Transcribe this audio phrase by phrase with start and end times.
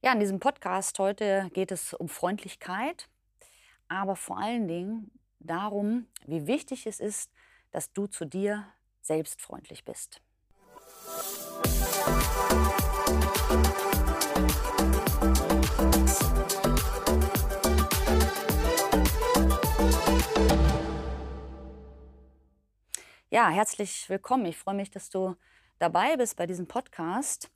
[0.00, 3.08] Ja, in diesem Podcast heute geht es um Freundlichkeit,
[3.88, 7.32] aber vor allen Dingen darum, wie wichtig es ist,
[7.72, 8.64] dass du zu dir
[9.00, 10.20] selbst freundlich bist.
[23.30, 24.46] Ja, herzlich willkommen.
[24.46, 25.34] Ich freue mich, dass du
[25.80, 27.50] dabei bist bei diesem Podcast.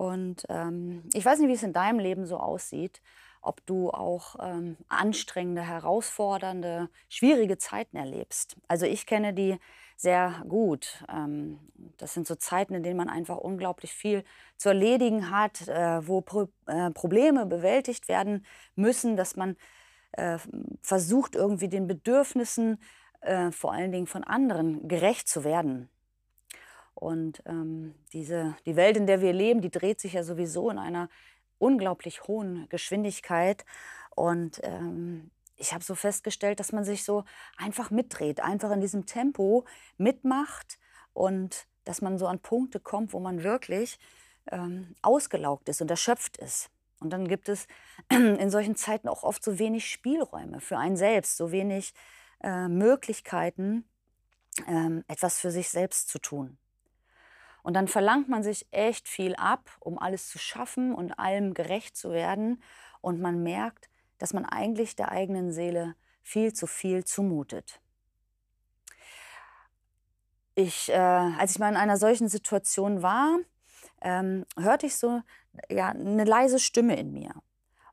[0.00, 3.02] Und ähm, ich weiß nicht, wie es in deinem Leben so aussieht,
[3.42, 8.56] ob du auch ähm, anstrengende, herausfordernde, schwierige Zeiten erlebst.
[8.66, 9.58] Also ich kenne die
[9.96, 11.04] sehr gut.
[11.14, 11.58] Ähm,
[11.98, 14.24] das sind so Zeiten, in denen man einfach unglaublich viel
[14.56, 19.54] zu erledigen hat, äh, wo Pro äh, Probleme bewältigt werden müssen, dass man
[20.12, 20.38] äh,
[20.80, 22.80] versucht, irgendwie den Bedürfnissen
[23.20, 25.90] äh, vor allen Dingen von anderen gerecht zu werden.
[26.94, 30.78] Und ähm, diese, die Welt, in der wir leben, die dreht sich ja sowieso in
[30.78, 31.08] einer
[31.58, 33.64] unglaublich hohen Geschwindigkeit.
[34.14, 37.24] Und ähm, ich habe so festgestellt, dass man sich so
[37.56, 39.64] einfach mitdreht, einfach in diesem Tempo
[39.98, 40.78] mitmacht
[41.12, 43.98] und dass man so an Punkte kommt, wo man wirklich
[44.50, 46.70] ähm, ausgelaugt ist und erschöpft ist.
[47.00, 47.66] Und dann gibt es
[48.10, 51.94] in solchen Zeiten auch oft so wenig Spielräume für einen selbst, so wenig
[52.42, 53.84] äh, Möglichkeiten,
[54.66, 56.58] ähm, etwas für sich selbst zu tun.
[57.62, 61.96] Und dann verlangt man sich echt viel ab, um alles zu schaffen und allem gerecht
[61.96, 62.62] zu werden.
[63.00, 63.88] Und man merkt,
[64.18, 67.80] dass man eigentlich der eigenen Seele viel zu viel zumutet.
[70.54, 73.38] Ich, äh, als ich mal in einer solchen Situation war,
[74.02, 75.22] ähm, hörte ich so
[75.68, 77.32] ja, eine leise Stimme in mir.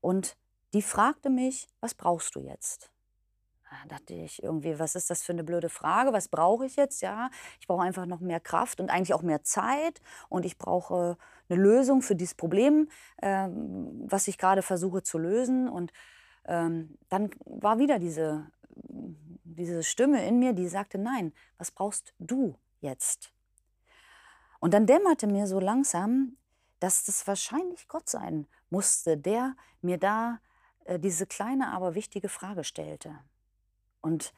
[0.00, 0.36] Und
[0.72, 2.90] die fragte mich, was brauchst du jetzt?
[3.82, 6.12] Da dachte ich irgendwie, was ist das für eine blöde Frage?
[6.12, 7.02] Was brauche ich jetzt?
[7.02, 7.30] Ja,
[7.60, 11.16] ich brauche einfach noch mehr Kraft und eigentlich auch mehr Zeit und ich brauche
[11.48, 12.88] eine Lösung für dieses Problem,
[13.22, 15.68] ähm, was ich gerade versuche zu lösen.
[15.68, 15.92] Und
[16.46, 22.56] ähm, dann war wieder diese, diese Stimme in mir, die sagte, nein, was brauchst du
[22.80, 23.32] jetzt?
[24.60, 26.36] Und dann dämmerte mir so langsam,
[26.80, 30.40] dass das wahrscheinlich Gott sein musste, der mir da
[30.84, 33.18] äh, diese kleine, aber wichtige Frage stellte.
[34.04, 34.34] Und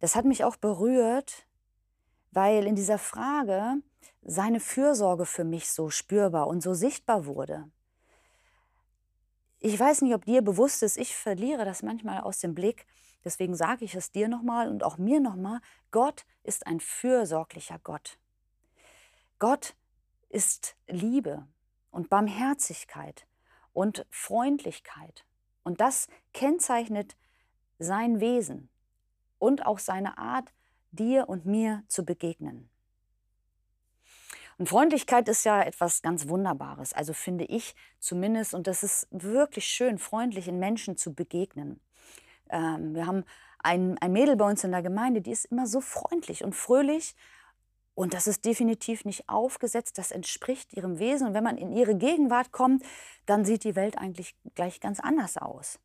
[0.00, 1.46] das hat mich auch berührt,
[2.30, 3.74] weil in dieser Frage
[4.22, 7.70] seine Fürsorge für mich so spürbar und so sichtbar wurde.
[9.60, 12.86] Ich weiß nicht, ob dir bewusst ist, ich verliere das manchmal aus dem Blick.
[13.24, 15.60] Deswegen sage ich es dir nochmal und auch mir nochmal.
[15.90, 18.18] Gott ist ein fürsorglicher Gott.
[19.38, 19.74] Gott
[20.30, 21.46] ist Liebe
[21.90, 23.26] und Barmherzigkeit
[23.74, 25.26] und Freundlichkeit.
[25.62, 27.16] Und das kennzeichnet
[27.78, 28.70] sein Wesen
[29.44, 30.54] und auch seine Art,
[30.90, 32.70] dir und mir zu begegnen.
[34.56, 39.66] Und Freundlichkeit ist ja etwas ganz Wunderbares, also finde ich zumindest, und das ist wirklich
[39.66, 41.78] schön, freundlich in Menschen zu begegnen.
[42.48, 43.24] Ähm, wir haben
[43.58, 47.14] ein, ein Mädel bei uns in der Gemeinde, die ist immer so freundlich und fröhlich.
[47.94, 51.28] Und das ist definitiv nicht aufgesetzt, das entspricht ihrem Wesen.
[51.28, 52.82] Und wenn man in ihre Gegenwart kommt,
[53.26, 55.78] dann sieht die Welt eigentlich gleich ganz anders aus.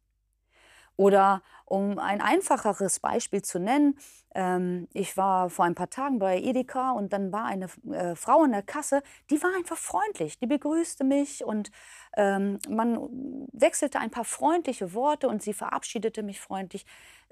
[1.00, 3.98] Oder um ein einfacheres Beispiel zu nennen,
[4.36, 8.44] ähm, ich war vor ein paar Tagen bei Edeka und dann war eine äh, Frau
[8.44, 11.72] in der Kasse, die war einfach freundlich, die begrüßte mich und
[12.18, 16.86] ähm, man wechselte ein paar freundliche Worte und sie verabschiedete mich freundlich.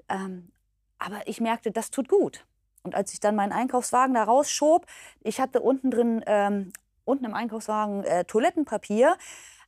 [0.08, 0.50] Ähm,
[0.98, 2.46] aber ich merkte, das tut gut.
[2.84, 4.86] Und als ich dann meinen Einkaufswagen da rausschob,
[5.20, 6.72] ich hatte unten drin,
[7.04, 9.18] unten im Einkaufswagen äh, Toilettenpapier,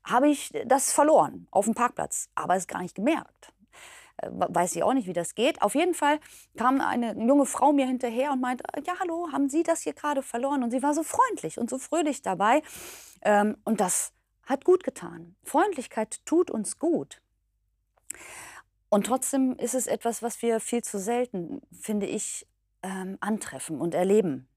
[0.04, 3.52] habe ich das verloren auf dem Parkplatz, aber es gar nicht gemerkt.
[4.28, 5.62] Weiß ich auch nicht, wie das geht.
[5.62, 6.18] Auf jeden Fall
[6.56, 10.22] kam eine junge Frau mir hinterher und meinte, ja, hallo, haben Sie das hier gerade
[10.22, 10.62] verloren?
[10.62, 12.62] Und sie war so freundlich und so fröhlich dabei.
[13.22, 14.12] Ähm, und das
[14.44, 15.36] hat gut getan.
[15.42, 17.22] Freundlichkeit tut uns gut.
[18.88, 22.46] Und trotzdem ist es etwas, was wir viel zu selten, finde ich,
[22.82, 24.48] ähm, antreffen und erleben.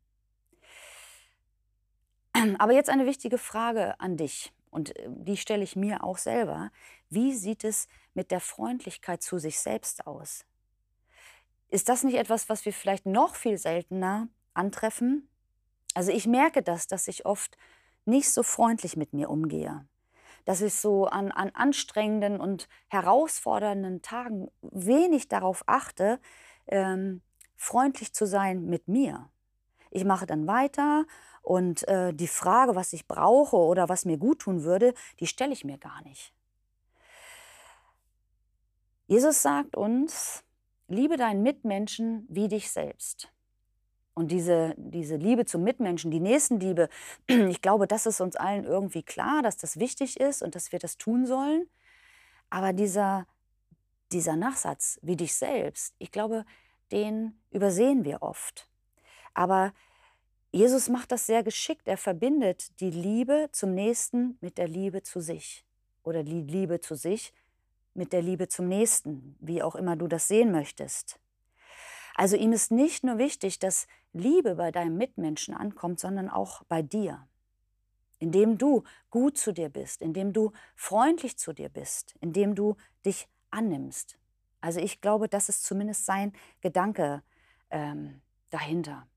[2.58, 6.72] Aber jetzt eine wichtige Frage an dich und äh, die stelle ich mir auch selber.
[7.10, 10.46] Wie sieht es mit der Freundlichkeit zu sich selbst aus?
[11.70, 15.28] Ist das nicht etwas, was wir vielleicht noch viel seltener antreffen?
[15.94, 17.58] Also ich merke das, dass ich oft
[18.06, 19.88] nicht so freundlich mit mir umgehe.
[20.46, 26.20] Dass ich so an, an anstrengenden und herausfordernden Tagen wenig darauf achte,
[26.68, 27.22] ähm,
[27.56, 29.30] freundlich zu sein mit mir.
[29.96, 31.06] Ich mache dann weiter
[31.44, 35.54] und äh, die Frage, was ich brauche oder was mir gut tun würde, die stelle
[35.54, 36.34] ich mir gar nicht.
[39.06, 40.44] Jesus sagt uns,
[40.88, 43.32] liebe deinen Mitmenschen wie dich selbst.
[44.16, 46.90] Und diese, diese Liebe zum Mitmenschen, die Nächstenliebe,
[47.28, 50.80] ich glaube, das ist uns allen irgendwie klar, dass das wichtig ist und dass wir
[50.80, 51.70] das tun sollen.
[52.50, 53.28] Aber dieser,
[54.12, 56.46] dieser Nachsatz, wie dich selbst, ich glaube,
[56.92, 58.68] den übersehen wir oft.
[59.34, 59.74] Aber
[60.52, 61.88] Jesus macht das sehr geschickt.
[61.88, 65.66] Er verbindet die Liebe zum Nächsten mit der Liebe zu sich.
[66.04, 67.34] Oder die Liebe zu sich
[67.94, 71.20] mit der Liebe zum Nächsten, wie auch immer du das sehen möchtest.
[72.16, 76.82] Also ihm ist nicht nur wichtig, dass Liebe bei deinem Mitmenschen ankommt, sondern auch bei
[76.82, 77.28] dir.
[78.20, 82.76] Indem du gut zu dir bist, indem du freundlich zu dir bist, indem du
[83.06, 84.18] dich annimmst.
[84.62, 86.32] Also ich glaube, das ist zumindest sein
[86.62, 87.24] Gedanke
[87.70, 89.08] ähm, dahinter.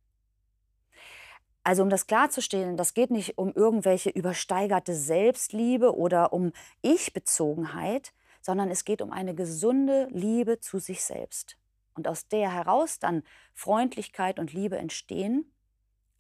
[1.67, 8.71] Also um das klarzustellen, das geht nicht um irgendwelche übersteigerte Selbstliebe oder um Ich-Bezogenheit, sondern
[8.71, 11.59] es geht um eine gesunde Liebe zu sich selbst
[11.95, 15.53] und aus der heraus dann Freundlichkeit und Liebe entstehen,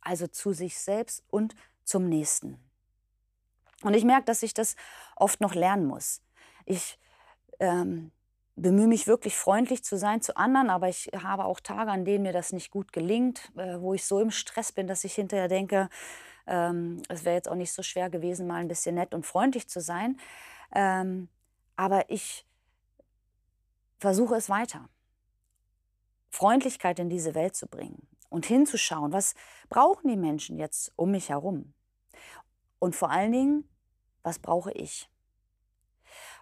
[0.01, 1.55] also zu sich selbst und
[1.85, 2.59] zum Nächsten.
[3.83, 4.75] Und ich merke, dass ich das
[5.15, 6.23] oft noch lernen muss.
[6.65, 6.99] Ich
[7.61, 8.11] ähm,
[8.57, 12.23] bemühe mich wirklich freundlich zu sein zu anderen, aber ich habe auch Tage, an denen
[12.23, 15.49] mir das nicht gut gelingt, äh, wo ich so im Stress bin, dass ich hinterher
[15.49, 15.89] denke,
[16.47, 19.69] ähm, es wäre jetzt auch nicht so schwer gewesen, mal ein bisschen nett und freundlich
[19.69, 20.19] zu sein.
[20.75, 21.29] Ähm,
[21.77, 22.47] aber ich
[23.99, 24.89] versuche es weiter.
[26.31, 29.35] Freundlichkeit in diese Welt zu bringen und hinzuschauen, was
[29.69, 31.75] brauchen die Menschen jetzt um mich herum?
[32.79, 33.69] Und vor allen Dingen,
[34.23, 35.11] was brauche ich?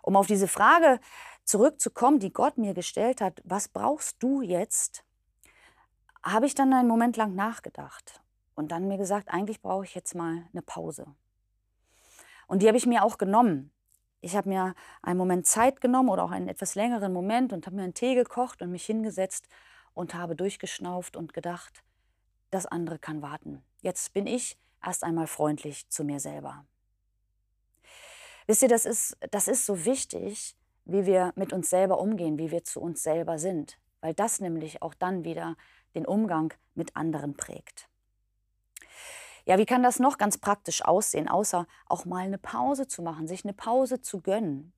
[0.02, 1.00] Um auf diese Frage
[1.44, 5.05] zurückzukommen, die Gott mir gestellt hat, was brauchst du jetzt,
[6.23, 8.23] habe ich dann einen Moment lang nachgedacht
[8.55, 11.06] und dann mir gesagt, eigentlich brauche ich jetzt mal eine Pause.
[12.46, 13.70] Und die habe ich mir auch genommen.
[14.20, 17.76] Ich habe mir einen Moment Zeit genommen oder auch einen etwas längeren Moment und habe
[17.76, 19.49] mir einen Tee gekocht und mich hingesetzt
[19.93, 21.85] und habe durchgeschnauft und gedacht,
[22.50, 23.62] das andere kann warten.
[23.82, 26.64] Jetzt bin ich erst einmal freundlich zu mir selber.
[28.47, 32.50] Wisst ihr, das ist, das ist so wichtig, wie wir mit uns selber umgehen, wie
[32.50, 35.56] wir zu uns selber sind, weil das nämlich auch dann wieder
[35.94, 37.88] den Umgang mit anderen prägt.
[39.46, 43.28] Ja, wie kann das noch ganz praktisch aussehen, außer auch mal eine Pause zu machen,
[43.28, 44.72] sich eine Pause zu gönnen?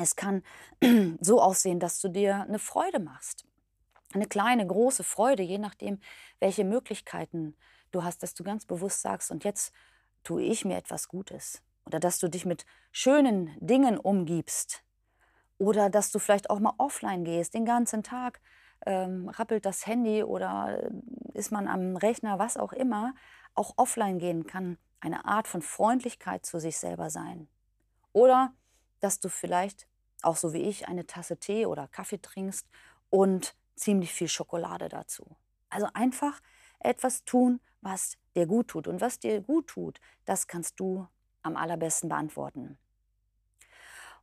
[0.00, 0.42] Es kann
[1.20, 3.48] so aussehen, dass du dir eine Freude machst
[4.14, 6.00] eine kleine, große Freude, je nachdem,
[6.40, 7.56] welche Möglichkeiten
[7.90, 9.72] du hast, dass du ganz bewusst sagst, und jetzt
[10.24, 11.62] tue ich mir etwas Gutes.
[11.84, 14.82] Oder dass du dich mit schönen Dingen umgibst.
[15.58, 18.40] Oder dass du vielleicht auch mal offline gehst, den ganzen Tag
[18.86, 20.90] ähm, rappelt das Handy oder äh,
[21.34, 23.14] ist man am Rechner, was auch immer.
[23.54, 27.48] Auch offline gehen kann eine Art von Freundlichkeit zu sich selber sein.
[28.12, 28.52] Oder
[29.00, 29.86] dass du vielleicht,
[30.22, 32.66] auch so wie ich, eine Tasse Tee oder Kaffee trinkst
[33.10, 35.36] und ziemlich viel Schokolade dazu.
[35.70, 36.40] Also einfach
[36.80, 38.88] etwas tun, was dir gut tut.
[38.88, 41.06] Und was dir gut tut, das kannst du
[41.42, 42.78] am allerbesten beantworten.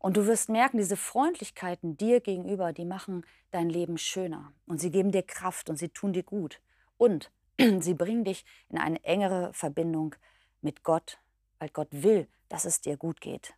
[0.06, 4.54] Und du wirst merken, diese Freundlichkeiten dir gegenüber, die machen dein Leben schöner.
[4.68, 6.62] Und sie geben dir Kraft und sie tun dir gut.
[6.96, 7.32] Und
[7.80, 10.14] sie bringen dich in eine engere Verbindung
[10.62, 11.18] mit Gott,
[11.58, 13.56] weil Gott will, dass es dir gut geht.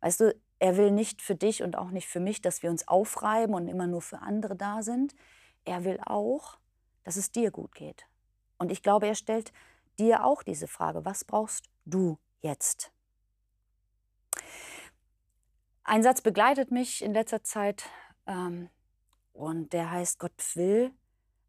[0.00, 2.88] Weißt du, er will nicht für dich und auch nicht für mich, dass wir uns
[2.88, 5.14] aufreiben und immer nur für andere da sind.
[5.66, 6.56] Er will auch,
[7.04, 8.06] dass es dir gut geht.
[8.56, 9.52] Und ich glaube, er stellt
[9.98, 12.90] dir auch diese Frage, was brauchst du jetzt?
[15.88, 17.88] Ein Satz begleitet mich in letzter Zeit
[18.26, 18.68] ähm,
[19.32, 20.92] und der heißt, Gott will,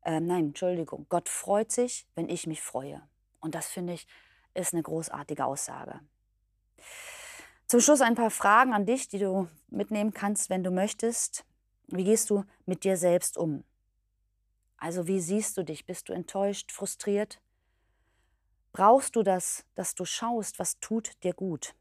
[0.04, 3.06] äh, nein, Entschuldigung, Gott freut sich, wenn ich mich freue.
[3.42, 4.08] Und das finde ich
[4.54, 6.00] ist eine großartige Aussage.
[7.68, 11.44] Zum Schluss ein paar Fragen an dich, die du mitnehmen kannst, wenn du möchtest.
[11.88, 13.66] Wie gehst du mit dir selbst um?
[14.78, 15.86] Also wie siehst du dich?
[15.86, 17.42] Bist du enttäuscht, frustriert?
[18.72, 21.76] Brauchst du das, dass du schaust, was tut dir gut?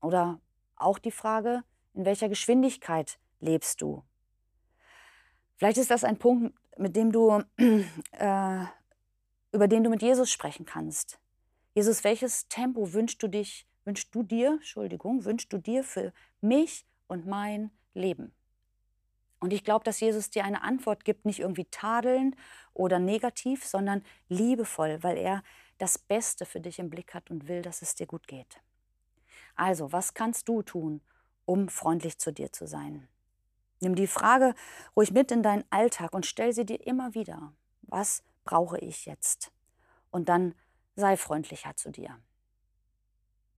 [0.00, 0.40] Oder
[0.80, 4.04] auch die Frage, in welcher Geschwindigkeit lebst du?
[5.56, 7.42] Vielleicht ist das ein Punkt, mit dem du,
[8.12, 8.64] äh,
[9.52, 11.18] über den du mit Jesus sprechen kannst.
[11.74, 16.86] Jesus, welches Tempo wünschst du dich wünschst du dir, Entschuldigung, wünschst du dir für mich
[17.06, 18.32] und mein Leben?
[19.40, 22.36] Und ich glaube, dass Jesus dir eine Antwort gibt, nicht irgendwie tadelnd
[22.74, 25.42] oder negativ, sondern liebevoll, weil er
[25.78, 28.60] das Beste für dich im Blick hat und will, dass es dir gut geht.
[29.58, 31.00] Also, was kannst du tun,
[31.44, 33.08] um freundlich zu dir zu sein?
[33.80, 34.54] Nimm die Frage
[34.96, 37.52] ruhig mit in deinen Alltag und stell sie dir immer wieder.
[37.82, 39.50] Was brauche ich jetzt?
[40.10, 40.54] Und dann
[40.94, 42.16] sei freundlicher zu dir.